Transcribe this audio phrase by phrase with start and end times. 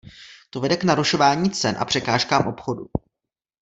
[0.49, 2.87] To vede k narušování cen a překážkám obchodu.